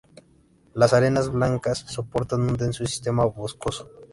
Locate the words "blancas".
1.31-1.85